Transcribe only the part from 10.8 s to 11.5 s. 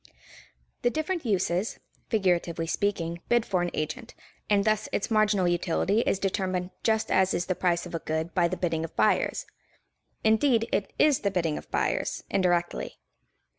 is the